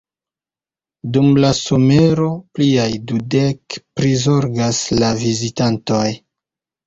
[1.17, 6.19] Dum la somero pliaj dudek prizorgas la vizitantojn.